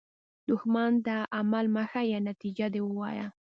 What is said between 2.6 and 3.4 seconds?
دې ووایه